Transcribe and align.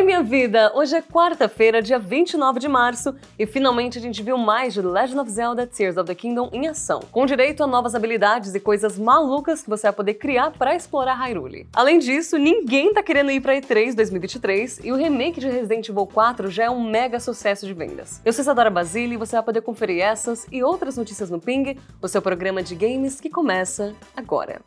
Oi, 0.00 0.06
minha 0.06 0.22
vida! 0.22 0.72
Hoje 0.74 0.96
é 0.96 1.02
quarta-feira, 1.02 1.82
dia 1.82 1.98
29 1.98 2.58
de 2.58 2.66
março, 2.66 3.14
e 3.38 3.44
finalmente 3.44 3.98
a 3.98 4.00
gente 4.00 4.22
viu 4.22 4.38
mais 4.38 4.72
de 4.72 4.80
Legend 4.80 5.20
of 5.20 5.30
Zelda 5.30 5.66
Tears 5.66 5.98
of 5.98 6.06
the 6.06 6.14
Kingdom 6.14 6.48
em 6.54 6.68
ação, 6.68 7.00
com 7.12 7.26
direito 7.26 7.62
a 7.62 7.66
novas 7.66 7.94
habilidades 7.94 8.54
e 8.54 8.60
coisas 8.60 8.98
malucas 8.98 9.62
que 9.62 9.68
você 9.68 9.88
vai 9.88 9.92
poder 9.92 10.14
criar 10.14 10.52
para 10.52 10.74
explorar 10.74 11.16
Hyrule. 11.16 11.68
Além 11.74 11.98
disso, 11.98 12.38
ninguém 12.38 12.94
tá 12.94 13.02
querendo 13.02 13.30
ir 13.30 13.42
pra 13.42 13.54
E3 13.60 13.94
2023 13.94 14.80
e 14.82 14.90
o 14.90 14.96
remake 14.96 15.38
de 15.38 15.50
Resident 15.50 15.86
Evil 15.90 16.06
4 16.06 16.50
já 16.50 16.64
é 16.64 16.70
um 16.70 16.82
mega 16.82 17.20
sucesso 17.20 17.66
de 17.66 17.74
vendas. 17.74 18.22
Eu 18.24 18.32
sou 18.32 18.40
Isadora 18.40 18.70
Basile 18.70 19.16
e 19.16 19.18
você 19.18 19.36
vai 19.36 19.42
poder 19.42 19.60
conferir 19.60 20.00
essas 20.00 20.46
e 20.50 20.62
outras 20.62 20.96
notícias 20.96 21.28
no 21.28 21.38
Ping, 21.38 21.76
o 22.00 22.08
seu 22.08 22.22
programa 22.22 22.62
de 22.62 22.74
games 22.74 23.20
que 23.20 23.28
começa 23.28 23.94
agora. 24.16 24.62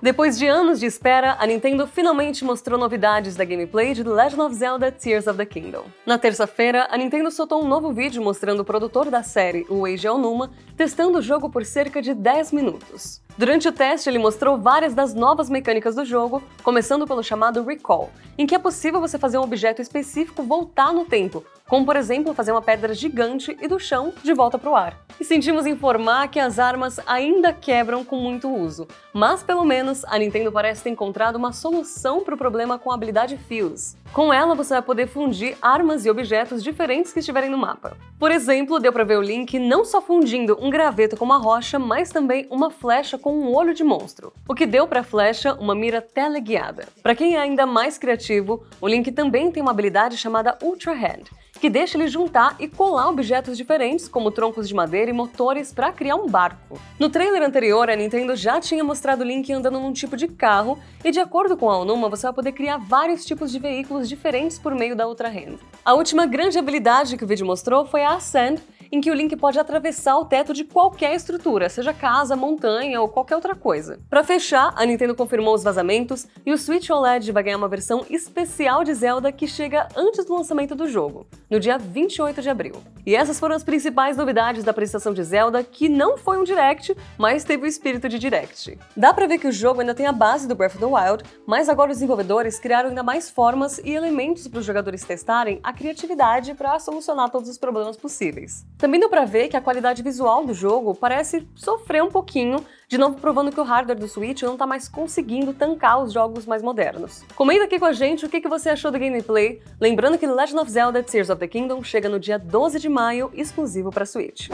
Depois 0.00 0.38
de 0.38 0.46
anos 0.46 0.78
de 0.78 0.86
espera, 0.86 1.36
a 1.40 1.46
Nintendo 1.46 1.84
finalmente 1.84 2.44
mostrou 2.44 2.78
novidades 2.78 3.34
da 3.34 3.44
gameplay 3.44 3.94
de 3.94 4.04
The 4.04 4.10
Legend 4.10 4.42
of 4.42 4.54
Zelda 4.54 4.92
Tears 4.92 5.26
of 5.26 5.36
the 5.36 5.44
Kingdom. 5.44 5.86
Na 6.06 6.16
terça-feira, 6.16 6.86
a 6.88 6.96
Nintendo 6.96 7.32
soltou 7.32 7.64
um 7.64 7.66
novo 7.66 7.92
vídeo 7.92 8.22
mostrando 8.22 8.60
o 8.60 8.64
produtor 8.64 9.10
da 9.10 9.24
série, 9.24 9.66
o 9.68 9.88
Eiji 9.88 10.06
Aonuma, 10.06 10.52
testando 10.76 11.18
o 11.18 11.22
jogo 11.22 11.50
por 11.50 11.64
cerca 11.64 12.00
de 12.00 12.14
10 12.14 12.52
minutos. 12.52 13.20
Durante 13.36 13.66
o 13.66 13.72
teste, 13.72 14.08
ele 14.08 14.20
mostrou 14.20 14.56
várias 14.56 14.94
das 14.94 15.14
novas 15.14 15.50
mecânicas 15.50 15.96
do 15.96 16.04
jogo, 16.04 16.44
começando 16.62 17.04
pelo 17.04 17.22
chamado 17.22 17.64
Recall, 17.64 18.10
em 18.38 18.46
que 18.46 18.54
é 18.54 18.58
possível 18.58 19.00
você 19.00 19.18
fazer 19.18 19.38
um 19.38 19.42
objeto 19.42 19.82
específico 19.82 20.44
voltar 20.44 20.92
no 20.92 21.06
tempo, 21.06 21.44
como 21.68 21.84
por 21.84 21.94
exemplo 21.94 22.34
fazer 22.34 22.50
uma 22.50 22.62
pedra 22.62 22.94
gigante 22.94 23.56
e 23.60 23.68
do 23.68 23.78
chão 23.78 24.12
de 24.24 24.32
volta 24.32 24.58
para 24.58 24.70
o 24.70 24.74
ar. 24.74 24.98
E 25.20 25.24
sentimos 25.24 25.66
informar 25.66 26.28
que 26.28 26.40
as 26.40 26.58
armas 26.58 26.98
ainda 27.06 27.52
quebram 27.52 28.04
com 28.04 28.16
muito 28.16 28.48
uso, 28.48 28.86
mas 29.12 29.42
pelo 29.42 29.64
menos 29.64 30.04
a 30.04 30.18
Nintendo 30.18 30.50
parece 30.50 30.82
ter 30.82 30.90
encontrado 30.90 31.36
uma 31.36 31.52
solução 31.52 32.24
para 32.24 32.34
o 32.34 32.38
problema 32.38 32.78
com 32.78 32.90
a 32.90 32.94
habilidade 32.94 33.36
Fuse. 33.36 33.96
Com 34.12 34.32
ela 34.32 34.54
você 34.54 34.74
vai 34.74 34.82
poder 34.82 35.08
fundir 35.08 35.56
armas 35.60 36.06
e 36.06 36.10
objetos 36.10 36.62
diferentes 36.62 37.12
que 37.12 37.18
estiverem 37.18 37.50
no 37.50 37.58
mapa. 37.58 37.96
Por 38.18 38.30
exemplo, 38.30 38.78
deu 38.78 38.92
para 38.92 39.04
ver 39.04 39.18
o 39.18 39.22
Link 39.22 39.58
não 39.58 39.84
só 39.84 40.00
fundindo 40.00 40.56
um 40.60 40.70
graveto 40.70 41.16
com 41.16 41.24
uma 41.24 41.36
rocha, 41.36 41.78
mas 41.78 42.10
também 42.10 42.46
uma 42.50 42.70
flecha 42.70 43.18
com 43.18 43.32
um 43.32 43.54
olho 43.54 43.74
de 43.74 43.84
monstro, 43.84 44.32
o 44.48 44.54
que 44.54 44.66
deu 44.66 44.86
para 44.86 45.00
a 45.00 45.04
flecha 45.04 45.52
uma 45.54 45.74
mira 45.74 46.00
teleguiada. 46.00 46.88
Para 47.02 47.14
quem 47.14 47.34
é 47.34 47.40
ainda 47.40 47.66
mais 47.66 47.98
criativo, 47.98 48.64
o 48.80 48.88
Link 48.88 49.10
também 49.12 49.50
tem 49.50 49.62
uma 49.62 49.72
habilidade 49.72 50.16
chamada 50.16 50.56
Ultra 50.62 50.92
Hand, 50.92 51.24
que 51.60 51.68
deixa 51.68 51.98
ele 51.98 52.08
juntar 52.08 52.56
e 52.58 52.68
colar 52.68 53.08
objetos 53.08 53.56
diferentes, 53.56 54.08
como 54.08 54.30
troncos 54.30 54.68
de 54.68 54.74
madeira 54.74 55.10
e 55.10 55.14
motores, 55.14 55.72
para 55.72 55.92
criar 55.92 56.16
um 56.16 56.26
barco. 56.26 56.78
No 56.98 57.10
trailer 57.10 57.42
anterior, 57.42 57.90
a 57.90 57.96
Nintendo 57.96 58.36
já 58.36 58.60
tinha 58.60 58.84
mostrado 58.84 59.22
o 59.22 59.26
Link 59.26 59.52
andando 59.52 59.80
num 59.80 59.92
tipo 59.92 60.16
de 60.16 60.28
carro, 60.28 60.78
e 61.04 61.10
de 61.10 61.20
acordo 61.20 61.56
com 61.56 61.70
a 61.70 61.78
Onuma, 61.78 62.08
você 62.08 62.26
vai 62.26 62.32
poder 62.32 62.52
criar 62.52 62.78
vários 62.78 63.24
tipos 63.24 63.50
de 63.50 63.58
veículos 63.58 64.08
diferentes 64.08 64.58
por 64.58 64.74
meio 64.74 64.94
da 64.94 65.08
Ultra 65.08 65.28
Hand. 65.28 65.58
A 65.84 65.94
última 65.94 66.26
grande 66.26 66.58
habilidade 66.58 67.16
que 67.16 67.24
o 67.24 67.26
vídeo 67.26 67.46
mostrou 67.46 67.84
foi 67.84 68.02
a 68.02 68.14
Ascend, 68.14 68.62
em 68.90 69.00
que 69.00 69.10
o 69.10 69.14
Link 69.14 69.36
pode 69.36 69.58
atravessar 69.58 70.16
o 70.16 70.24
teto 70.24 70.52
de 70.52 70.64
qualquer 70.64 71.14
estrutura, 71.14 71.68
seja 71.68 71.92
casa, 71.92 72.36
montanha 72.36 73.00
ou 73.00 73.08
qualquer 73.08 73.36
outra 73.36 73.54
coisa. 73.54 73.98
Para 74.08 74.24
fechar, 74.24 74.72
a 74.76 74.84
Nintendo 74.84 75.14
confirmou 75.14 75.54
os 75.54 75.62
vazamentos 75.62 76.26
e 76.44 76.52
o 76.52 76.58
Switch 76.58 76.90
OLED 76.90 77.32
vai 77.32 77.42
ganhar 77.42 77.56
uma 77.56 77.68
versão 77.68 78.04
especial 78.08 78.84
de 78.84 78.94
Zelda 78.94 79.30
que 79.32 79.46
chega 79.46 79.88
antes 79.96 80.24
do 80.24 80.34
lançamento 80.34 80.74
do 80.74 80.88
jogo, 80.88 81.26
no 81.50 81.60
dia 81.60 81.78
28 81.78 82.42
de 82.42 82.50
abril. 82.50 82.74
E 83.06 83.14
essas 83.14 83.38
foram 83.38 83.54
as 83.54 83.64
principais 83.64 84.16
novidades 84.16 84.64
da 84.64 84.70
apresentação 84.70 85.14
de 85.14 85.22
Zelda, 85.22 85.62
que 85.62 85.88
não 85.88 86.18
foi 86.18 86.38
um 86.38 86.44
direct, 86.44 86.96
mas 87.16 87.44
teve 87.44 87.64
o 87.64 87.66
espírito 87.66 88.08
de 88.08 88.18
direct. 88.18 88.78
Dá 88.96 89.14
pra 89.14 89.26
ver 89.26 89.38
que 89.38 89.46
o 89.46 89.52
jogo 89.52 89.80
ainda 89.80 89.94
tem 89.94 90.06
a 90.06 90.12
base 90.12 90.46
do 90.46 90.54
Breath 90.54 90.74
of 90.74 90.78
the 90.78 90.86
Wild, 90.86 91.24
mas 91.46 91.68
agora 91.68 91.90
os 91.90 91.96
desenvolvedores 91.96 92.58
criaram 92.58 92.90
ainda 92.90 93.02
mais 93.02 93.30
formas 93.30 93.78
e 93.78 93.92
elementos 93.92 94.46
para 94.48 94.60
os 94.60 94.66
jogadores 94.66 95.04
testarem 95.04 95.60
a 95.62 95.72
criatividade 95.72 96.54
para 96.54 96.78
solucionar 96.78 97.30
todos 97.30 97.48
os 97.48 97.58
problemas 97.58 97.96
possíveis. 97.96 98.66
Também 98.78 99.00
deu 99.00 99.10
pra 99.10 99.24
ver 99.24 99.48
que 99.48 99.56
a 99.56 99.60
qualidade 99.60 100.04
visual 100.04 100.46
do 100.46 100.54
jogo 100.54 100.94
parece 100.94 101.46
sofrer 101.56 102.00
um 102.00 102.08
pouquinho, 102.08 102.64
de 102.86 102.96
novo 102.96 103.20
provando 103.20 103.50
que 103.50 103.58
o 103.58 103.64
hardware 103.64 103.98
do 103.98 104.06
Switch 104.06 104.42
não 104.42 104.56
tá 104.56 104.68
mais 104.68 104.88
conseguindo 104.88 105.52
tancar 105.52 106.00
os 106.00 106.12
jogos 106.12 106.46
mais 106.46 106.62
modernos. 106.62 107.24
Comenta 107.34 107.64
aqui 107.64 107.76
com 107.76 107.86
a 107.86 107.92
gente 107.92 108.24
o 108.24 108.28
que 108.28 108.40
você 108.48 108.70
achou 108.70 108.92
do 108.92 108.98
gameplay, 108.98 109.60
lembrando 109.80 110.16
que 110.16 110.26
Legend 110.28 110.60
of 110.60 110.70
Zelda 110.70 111.02
Tears 111.02 111.28
of 111.28 111.40
the 111.40 111.48
Kingdom 111.48 111.82
chega 111.82 112.08
no 112.08 112.20
dia 112.20 112.38
12 112.38 112.78
de 112.78 112.88
maio, 112.88 113.32
exclusivo 113.34 113.90
para 113.90 114.06
Switch. 114.06 114.48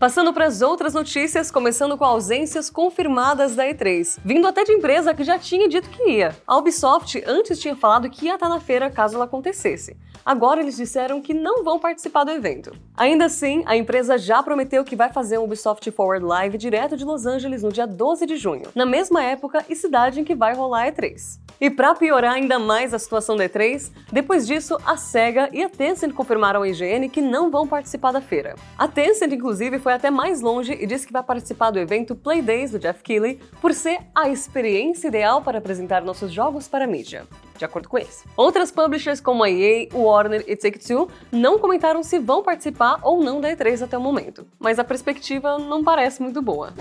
Passando 0.00 0.32
para 0.32 0.46
as 0.46 0.62
outras 0.62 0.94
notícias, 0.94 1.50
começando 1.50 1.94
com 1.98 2.06
ausências 2.06 2.70
confirmadas 2.70 3.54
da 3.54 3.66
E3, 3.66 4.18
vindo 4.24 4.48
até 4.48 4.64
de 4.64 4.72
empresa 4.72 5.12
que 5.12 5.22
já 5.22 5.38
tinha 5.38 5.68
dito 5.68 5.90
que 5.90 6.12
ia. 6.12 6.34
A 6.46 6.56
Ubisoft 6.56 7.22
antes 7.26 7.60
tinha 7.60 7.76
falado 7.76 8.08
que 8.08 8.24
ia 8.24 8.32
estar 8.36 8.48
na 8.48 8.58
feira 8.58 8.90
caso 8.90 9.16
ela 9.16 9.26
acontecesse. 9.26 9.98
Agora 10.24 10.62
eles 10.62 10.78
disseram 10.78 11.20
que 11.20 11.34
não 11.34 11.62
vão 11.62 11.78
participar 11.78 12.24
do 12.24 12.30
evento. 12.30 12.72
Ainda 12.96 13.26
assim, 13.26 13.62
a 13.66 13.76
empresa 13.76 14.16
já 14.16 14.42
prometeu 14.42 14.84
que 14.84 14.96
vai 14.96 15.12
fazer 15.12 15.36
um 15.36 15.44
Ubisoft 15.44 15.90
Forward 15.90 16.24
Live 16.24 16.56
direto 16.56 16.96
de 16.96 17.04
Los 17.04 17.26
Angeles 17.26 17.62
no 17.62 17.70
dia 17.70 17.86
12 17.86 18.24
de 18.24 18.38
junho, 18.38 18.70
na 18.74 18.86
mesma 18.86 19.22
época 19.22 19.62
e 19.68 19.76
cidade 19.76 20.18
em 20.18 20.24
que 20.24 20.34
vai 20.34 20.54
rolar 20.54 20.84
a 20.84 20.92
E3. 20.92 21.38
E 21.60 21.68
para 21.68 21.94
piorar 21.94 22.34
ainda 22.34 22.58
mais 22.58 22.94
a 22.94 22.98
situação 22.98 23.36
da 23.36 23.46
E3, 23.46 23.92
depois 24.10 24.46
disso, 24.46 24.78
a 24.86 24.96
SEGA 24.96 25.50
e 25.52 25.62
a 25.62 25.68
Tencent 25.68 26.14
confirmaram 26.14 26.60
ao 26.60 26.66
IGN 26.66 27.08
que 27.10 27.20
não 27.20 27.50
vão 27.50 27.66
participar 27.66 28.12
da 28.12 28.20
feira. 28.22 28.54
A 28.78 28.88
Tencent, 28.88 29.30
inclusive, 29.30 29.78
foi 29.78 29.92
até 29.92 30.10
mais 30.10 30.40
longe 30.40 30.72
e 30.72 30.86
disse 30.86 31.06
que 31.06 31.12
vai 31.12 31.22
participar 31.22 31.70
do 31.70 31.78
evento 31.78 32.16
Play 32.16 32.40
Days 32.40 32.70
do 32.70 32.78
Jeff 32.78 33.02
Keighley 33.02 33.38
por 33.60 33.74
ser 33.74 33.98
a 34.14 34.30
experiência 34.30 35.08
ideal 35.08 35.42
para 35.42 35.58
apresentar 35.58 36.02
nossos 36.02 36.32
jogos 36.32 36.66
para 36.66 36.84
a 36.84 36.88
mídia 36.88 37.26
de 37.58 37.64
acordo 37.66 37.90
com 37.90 37.98
eles. 37.98 38.24
Outras 38.34 38.70
publishers 38.70 39.20
como 39.20 39.44
a 39.44 39.50
EA, 39.50 39.86
Warner 39.92 40.42
e 40.48 40.56
Take-Two 40.56 41.10
não 41.30 41.58
comentaram 41.58 42.02
se 42.02 42.18
vão 42.18 42.42
participar 42.42 42.98
ou 43.02 43.22
não 43.22 43.38
da 43.38 43.54
E3 43.54 43.82
até 43.82 43.98
o 43.98 44.00
momento, 44.00 44.46
mas 44.58 44.78
a 44.78 44.84
perspectiva 44.84 45.58
não 45.58 45.84
parece 45.84 46.22
muito 46.22 46.40
boa. 46.40 46.72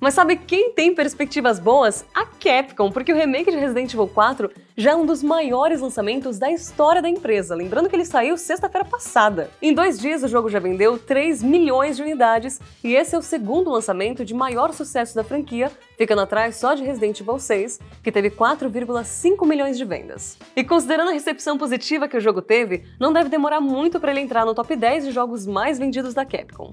Mas 0.00 0.14
sabe 0.14 0.34
quem 0.34 0.72
tem 0.72 0.94
perspectivas 0.94 1.60
boas? 1.60 2.06
A 2.14 2.24
Capcom, 2.24 2.90
porque 2.90 3.12
o 3.12 3.16
remake 3.16 3.50
de 3.50 3.58
Resident 3.58 3.92
Evil 3.92 4.08
4 4.08 4.50
já 4.74 4.92
é 4.92 4.96
um 4.96 5.04
dos 5.04 5.22
maiores 5.22 5.82
lançamentos 5.82 6.38
da 6.38 6.50
história 6.50 7.02
da 7.02 7.08
empresa, 7.08 7.54
lembrando 7.54 7.86
que 7.86 7.94
ele 7.94 8.06
saiu 8.06 8.38
sexta-feira 8.38 8.82
passada. 8.88 9.50
Em 9.60 9.74
dois 9.74 9.98
dias 10.00 10.22
o 10.22 10.28
jogo 10.28 10.48
já 10.48 10.58
vendeu 10.58 10.98
3 10.98 11.42
milhões 11.42 11.96
de 11.96 12.02
unidades 12.02 12.58
e 12.82 12.94
esse 12.94 13.14
é 13.14 13.18
o 13.18 13.22
segundo 13.22 13.70
lançamento 13.70 14.24
de 14.24 14.32
maior 14.32 14.72
sucesso 14.72 15.14
da 15.14 15.22
franquia, 15.22 15.70
ficando 15.98 16.22
atrás 16.22 16.56
só 16.56 16.72
de 16.72 16.82
Resident 16.82 17.20
Evil 17.20 17.38
6, 17.38 17.78
que 18.02 18.10
teve 18.10 18.30
4,5 18.30 19.46
milhões 19.46 19.76
de 19.76 19.84
vendas. 19.84 20.38
E 20.56 20.64
considerando 20.64 21.10
a 21.10 21.12
recepção 21.12 21.58
positiva 21.58 22.08
que 22.08 22.16
o 22.16 22.20
jogo 22.20 22.40
teve, 22.40 22.84
não 22.98 23.12
deve 23.12 23.28
demorar 23.28 23.60
muito 23.60 24.00
para 24.00 24.12
ele 24.12 24.20
entrar 24.20 24.46
no 24.46 24.54
top 24.54 24.74
10 24.74 25.04
de 25.04 25.10
jogos 25.10 25.46
mais 25.46 25.78
vendidos 25.78 26.14
da 26.14 26.24
Capcom. 26.24 26.72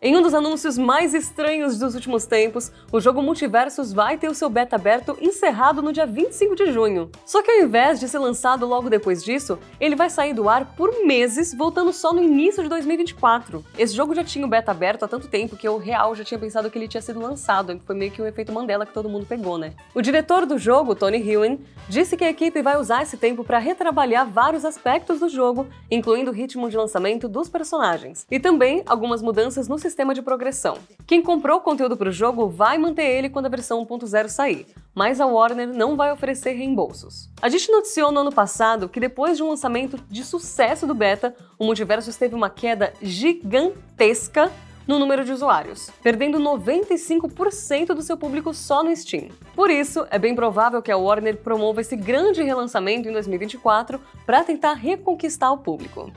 Em 0.00 0.16
um 0.16 0.22
dos 0.22 0.32
anúncios 0.32 0.78
mais 0.78 1.12
estranhos 1.12 1.76
dos 1.76 1.96
últimos 1.96 2.24
tempos, 2.24 2.70
o 2.92 3.00
jogo 3.00 3.20
Multiversus 3.20 3.92
vai 3.92 4.16
ter 4.16 4.30
o 4.30 4.34
seu 4.34 4.48
beta 4.48 4.76
aberto 4.76 5.18
encerrado 5.20 5.82
no 5.82 5.92
dia 5.92 6.06
25 6.06 6.54
de 6.54 6.70
junho. 6.70 7.10
Só 7.26 7.42
que 7.42 7.50
ao 7.50 7.64
invés 7.64 7.98
de 7.98 8.08
ser 8.08 8.20
lançado 8.20 8.64
logo 8.64 8.88
depois 8.88 9.24
disso, 9.24 9.58
ele 9.80 9.96
vai 9.96 10.08
sair 10.08 10.32
do 10.32 10.48
ar 10.48 10.76
por 10.76 11.04
meses, 11.04 11.52
voltando 11.52 11.92
só 11.92 12.12
no 12.12 12.22
início 12.22 12.62
de 12.62 12.68
2024. 12.68 13.64
Esse 13.76 13.92
jogo 13.92 14.14
já 14.14 14.22
tinha 14.22 14.46
o 14.46 14.48
beta 14.48 14.70
aberto 14.70 15.02
há 15.02 15.08
tanto 15.08 15.26
tempo 15.26 15.56
que 15.56 15.66
eu 15.66 15.76
real 15.78 16.14
já 16.14 16.22
tinha 16.22 16.38
pensado 16.38 16.70
que 16.70 16.78
ele 16.78 16.86
tinha 16.86 17.02
sido 17.02 17.18
lançado, 17.18 17.80
foi 17.84 17.96
meio 17.96 18.12
que 18.12 18.22
um 18.22 18.26
efeito 18.26 18.52
Mandela 18.52 18.86
que 18.86 18.94
todo 18.94 19.08
mundo 19.08 19.26
pegou, 19.26 19.58
né? 19.58 19.72
O 19.92 20.00
diretor 20.00 20.46
do 20.46 20.58
jogo, 20.58 20.94
Tony 20.94 21.28
Ewan, 21.28 21.58
disse 21.88 22.16
que 22.16 22.22
a 22.22 22.30
equipe 22.30 22.62
vai 22.62 22.78
usar 22.78 23.02
esse 23.02 23.16
tempo 23.16 23.42
para 23.42 23.58
retrabalhar 23.58 24.30
vários 24.30 24.64
aspectos 24.64 25.18
do 25.18 25.28
jogo, 25.28 25.66
incluindo 25.90 26.30
o 26.30 26.34
ritmo 26.34 26.70
de 26.70 26.76
lançamento 26.76 27.28
dos 27.28 27.48
personagens, 27.48 28.24
e 28.30 28.38
também 28.38 28.84
algumas 28.86 29.20
mudanças 29.20 29.66
no 29.66 29.76
sistema 29.88 30.14
de 30.14 30.22
progressão. 30.22 30.78
Quem 31.06 31.22
comprou 31.22 31.58
o 31.58 31.60
conteúdo 31.60 31.96
para 31.96 32.10
o 32.10 32.12
jogo 32.12 32.48
vai 32.48 32.78
manter 32.78 33.04
ele 33.04 33.30
quando 33.30 33.46
a 33.46 33.50
versão 33.50 33.84
1.0 33.84 34.28
sair, 34.28 34.66
mas 34.94 35.20
a 35.20 35.26
Warner 35.26 35.68
não 35.68 35.96
vai 35.96 36.12
oferecer 36.12 36.52
reembolsos. 36.52 37.30
A 37.40 37.48
gente 37.48 37.70
noticiou 37.70 38.12
no 38.12 38.20
ano 38.20 38.32
passado 38.32 38.88
que 38.88 39.00
depois 39.00 39.36
de 39.36 39.42
um 39.42 39.48
lançamento 39.48 39.98
de 40.08 40.24
sucesso 40.24 40.86
do 40.86 40.94
beta, 40.94 41.34
o 41.58 41.64
Multiversus 41.64 42.16
teve 42.16 42.34
uma 42.34 42.50
queda 42.50 42.92
gigantesca 43.00 44.52
no 44.86 44.98
número 44.98 45.22
de 45.22 45.32
usuários, 45.32 45.90
perdendo 46.02 46.38
95% 46.40 47.88
do 47.88 48.00
seu 48.00 48.16
público 48.16 48.54
só 48.54 48.82
no 48.82 48.94
Steam. 48.96 49.28
Por 49.54 49.70
isso, 49.70 50.06
é 50.10 50.18
bem 50.18 50.34
provável 50.34 50.80
que 50.80 50.90
a 50.90 50.96
Warner 50.96 51.36
promova 51.36 51.82
esse 51.82 51.94
grande 51.94 52.42
relançamento 52.42 53.06
em 53.06 53.12
2024 53.12 54.00
para 54.24 54.42
tentar 54.42 54.72
reconquistar 54.72 55.52
o 55.52 55.58
público. 55.58 56.10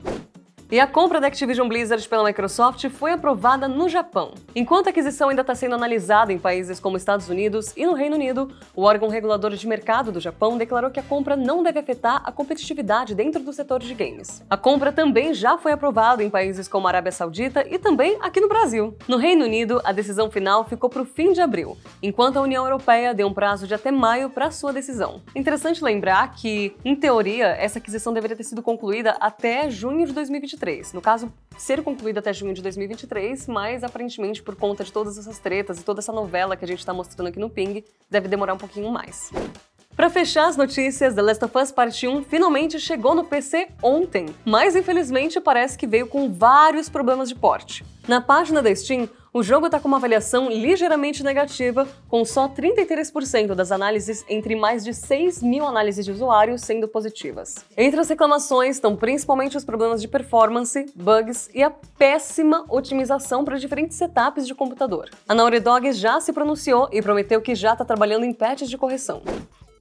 E 0.72 0.80
a 0.80 0.86
compra 0.86 1.20
da 1.20 1.26
Activision 1.26 1.68
Blizzard 1.68 2.08
pela 2.08 2.24
Microsoft 2.24 2.88
foi 2.88 3.12
aprovada 3.12 3.68
no 3.68 3.90
Japão. 3.90 4.32
Enquanto 4.56 4.86
a 4.86 4.88
aquisição 4.88 5.28
ainda 5.28 5.42
está 5.42 5.54
sendo 5.54 5.74
analisada 5.74 6.32
em 6.32 6.38
países 6.38 6.80
como 6.80 6.96
Estados 6.96 7.28
Unidos 7.28 7.74
e 7.76 7.84
no 7.84 7.92
Reino 7.92 8.16
Unido, 8.16 8.50
o 8.74 8.84
órgão 8.84 9.10
regulador 9.10 9.50
de 9.50 9.68
mercado 9.68 10.10
do 10.10 10.18
Japão 10.18 10.56
declarou 10.56 10.90
que 10.90 10.98
a 10.98 11.02
compra 11.02 11.36
não 11.36 11.62
deve 11.62 11.78
afetar 11.78 12.22
a 12.24 12.32
competitividade 12.32 13.14
dentro 13.14 13.42
do 13.42 13.52
setor 13.52 13.80
de 13.80 13.92
games. 13.92 14.42
A 14.48 14.56
compra 14.56 14.90
também 14.90 15.34
já 15.34 15.58
foi 15.58 15.72
aprovada 15.72 16.24
em 16.24 16.30
países 16.30 16.66
como 16.66 16.86
a 16.86 16.90
Arábia 16.90 17.12
Saudita 17.12 17.66
e 17.70 17.78
também 17.78 18.16
aqui 18.22 18.40
no 18.40 18.48
Brasil. 18.48 18.96
No 19.06 19.18
Reino 19.18 19.44
Unido, 19.44 19.78
a 19.84 19.92
decisão 19.92 20.30
final 20.30 20.64
ficou 20.64 20.88
para 20.88 21.02
o 21.02 21.04
fim 21.04 21.34
de 21.34 21.42
abril, 21.42 21.76
enquanto 22.02 22.38
a 22.38 22.40
União 22.40 22.64
Europeia 22.64 23.12
deu 23.12 23.26
um 23.26 23.34
prazo 23.34 23.66
de 23.66 23.74
até 23.74 23.90
maio 23.90 24.30
para 24.30 24.50
sua 24.50 24.72
decisão. 24.72 25.20
Interessante 25.36 25.84
lembrar 25.84 26.32
que, 26.34 26.74
em 26.82 26.96
teoria, 26.96 27.48
essa 27.48 27.78
aquisição 27.78 28.14
deveria 28.14 28.38
ter 28.38 28.44
sido 28.44 28.62
concluída 28.62 29.18
até 29.20 29.68
junho 29.68 30.06
de 30.06 30.14
2023. 30.14 30.61
2023. 30.62 30.92
No 30.92 31.00
caso, 31.00 31.32
ser 31.58 31.82
concluído 31.82 32.18
até 32.18 32.32
junho 32.32 32.54
de 32.54 32.62
2023, 32.62 33.48
mas 33.48 33.82
aparentemente 33.84 34.42
por 34.42 34.54
conta 34.54 34.84
de 34.84 34.92
todas 34.92 35.18
essas 35.18 35.38
tretas 35.38 35.80
e 35.80 35.84
toda 35.84 36.00
essa 36.00 36.12
novela 36.12 36.56
que 36.56 36.64
a 36.64 36.68
gente 36.68 36.78
está 36.78 36.94
mostrando 36.94 37.28
aqui 37.28 37.38
no 37.38 37.50
Ping, 37.50 37.84
deve 38.08 38.28
demorar 38.28 38.54
um 38.54 38.58
pouquinho 38.58 38.90
mais. 38.90 39.30
Para 40.02 40.10
fechar 40.10 40.48
as 40.48 40.56
notícias, 40.56 41.14
The 41.14 41.22
Last 41.22 41.44
of 41.44 41.56
Us 41.56 41.70
Part 41.70 42.08
1 42.08 42.24
finalmente 42.24 42.80
chegou 42.80 43.14
no 43.14 43.22
PC 43.22 43.68
ontem, 43.80 44.26
mas 44.44 44.74
infelizmente 44.74 45.40
parece 45.40 45.78
que 45.78 45.86
veio 45.86 46.08
com 46.08 46.28
vários 46.28 46.88
problemas 46.88 47.28
de 47.28 47.36
porte. 47.36 47.84
Na 48.08 48.20
página 48.20 48.60
da 48.60 48.74
Steam, 48.74 49.08
o 49.32 49.44
jogo 49.44 49.66
está 49.66 49.78
com 49.78 49.86
uma 49.86 49.98
avaliação 49.98 50.50
ligeiramente 50.50 51.22
negativa, 51.22 51.86
com 52.08 52.24
só 52.24 52.48
33% 52.48 53.54
das 53.54 53.70
análises 53.70 54.24
entre 54.28 54.56
mais 54.56 54.84
de 54.84 54.92
6 54.92 55.40
mil 55.40 55.64
análises 55.64 56.04
de 56.04 56.10
usuários 56.10 56.62
sendo 56.62 56.88
positivas. 56.88 57.64
Entre 57.76 58.00
as 58.00 58.08
reclamações 58.08 58.74
estão 58.74 58.96
principalmente 58.96 59.56
os 59.56 59.64
problemas 59.64 60.02
de 60.02 60.08
performance, 60.08 60.84
bugs 60.96 61.48
e 61.54 61.62
a 61.62 61.70
péssima 61.70 62.64
otimização 62.68 63.44
para 63.44 63.56
diferentes 63.56 63.96
setups 63.96 64.48
de 64.48 64.54
computador. 64.54 65.08
A 65.28 65.34
Naughty 65.34 65.60
Dog 65.60 65.92
já 65.92 66.20
se 66.20 66.32
pronunciou 66.32 66.88
e 66.90 67.00
prometeu 67.00 67.40
que 67.40 67.54
já 67.54 67.74
está 67.74 67.84
trabalhando 67.84 68.24
em 68.24 68.32
patches 68.32 68.68
de 68.68 68.76
correção. 68.76 69.22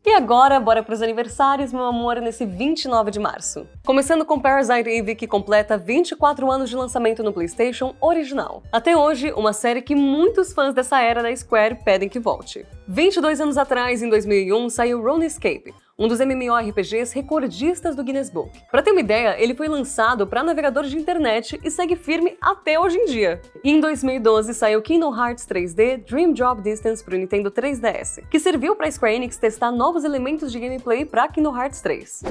E 0.03 0.13
agora, 0.13 0.59
bora 0.59 0.81
para 0.81 0.95
os 0.95 1.01
aniversários, 1.03 1.71
meu 1.71 1.83
amor, 1.83 2.19
nesse 2.19 2.43
29 2.43 3.11
de 3.11 3.19
março. 3.19 3.67
Começando 3.85 4.25
com 4.25 4.39
Parasite 4.39 4.89
Eve, 4.89 5.13
que 5.13 5.27
completa 5.27 5.77
24 5.77 6.49
anos 6.49 6.71
de 6.71 6.75
lançamento 6.75 7.21
no 7.21 7.31
PlayStation 7.31 7.93
original. 8.01 8.63
Até 8.71 8.97
hoje, 8.97 9.31
uma 9.33 9.53
série 9.53 9.79
que 9.79 9.93
muitos 9.93 10.53
fãs 10.53 10.73
dessa 10.73 10.99
era 10.99 11.21
da 11.21 11.35
Square 11.35 11.83
pedem 11.85 12.09
que 12.09 12.17
volte. 12.17 12.65
22 12.87 13.39
anos 13.41 13.59
atrás, 13.59 14.01
em 14.01 14.09
2001, 14.09 14.71
saiu 14.71 15.03
RuneScape, 15.03 15.71
um 15.97 16.07
dos 16.07 16.19
MMORPGs 16.19 17.13
recordistas 17.13 17.95
do 17.95 18.03
Guinness 18.03 18.29
Book. 18.29 18.51
Para 18.69 18.81
ter 18.81 18.91
uma 18.91 18.99
ideia, 18.99 19.35
ele 19.41 19.53
foi 19.55 19.67
lançado 19.67 20.25
para 20.25 20.43
navegadores 20.43 20.89
de 20.89 20.97
internet 20.97 21.59
e 21.63 21.69
segue 21.69 21.95
firme 21.95 22.37
até 22.41 22.79
hoje 22.79 22.97
em 22.97 23.05
dia. 23.05 23.41
E 23.63 23.71
em 23.71 23.79
2012 23.79 24.53
saiu 24.53 24.81
Kingdom 24.81 25.15
Hearts 25.15 25.45
3D 25.45 26.05
Dream 26.05 26.33
Drop 26.33 26.61
Distance 26.61 27.03
para 27.03 27.15
o 27.15 27.17
Nintendo 27.17 27.51
3DS, 27.51 28.23
que 28.29 28.39
serviu 28.39 28.75
para 28.75 28.87
a 28.87 28.91
Square 28.91 29.15
Enix 29.15 29.37
testar 29.37 29.71
novos 29.71 30.03
elementos 30.03 30.51
de 30.51 30.59
gameplay 30.59 31.05
para 31.05 31.27
Kingdom 31.27 31.55
Hearts 31.55 31.81
3. 31.81 32.23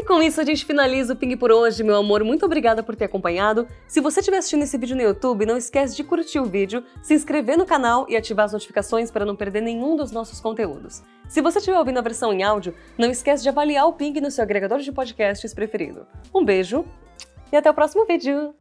E 0.00 0.02
com 0.02 0.22
isso 0.22 0.40
a 0.40 0.44
gente 0.46 0.64
finaliza 0.64 1.12
o 1.12 1.16
Ping 1.16 1.36
por 1.36 1.52
hoje, 1.52 1.84
meu 1.84 1.94
amor. 1.94 2.24
Muito 2.24 2.46
obrigada 2.46 2.82
por 2.82 2.96
ter 2.96 3.04
acompanhado. 3.04 3.68
Se 3.86 4.00
você 4.00 4.20
estiver 4.20 4.38
assistindo 4.38 4.62
esse 4.62 4.78
vídeo 4.78 4.96
no 4.96 5.02
YouTube, 5.02 5.44
não 5.44 5.58
esquece 5.58 5.94
de 5.94 6.02
curtir 6.02 6.38
o 6.38 6.46
vídeo, 6.46 6.82
se 7.02 7.12
inscrever 7.12 7.58
no 7.58 7.66
canal 7.66 8.06
e 8.08 8.16
ativar 8.16 8.46
as 8.46 8.54
notificações 8.54 9.10
para 9.10 9.26
não 9.26 9.36
perder 9.36 9.60
nenhum 9.60 9.96
dos 9.96 10.10
nossos 10.10 10.40
conteúdos. 10.40 11.02
Se 11.28 11.42
você 11.42 11.58
estiver 11.58 11.76
ouvindo 11.78 11.98
a 11.98 12.02
versão 12.02 12.32
em 12.32 12.42
áudio, 12.42 12.74
não 12.96 13.10
esquece 13.10 13.42
de 13.42 13.50
avaliar 13.50 13.86
o 13.88 13.92
Ping 13.92 14.18
no 14.22 14.30
seu 14.30 14.42
agregador 14.42 14.78
de 14.78 14.90
podcasts 14.90 15.52
preferido. 15.52 16.06
Um 16.34 16.46
beijo 16.46 16.82
e 17.52 17.56
até 17.58 17.70
o 17.70 17.74
próximo 17.74 18.06
vídeo! 18.06 18.59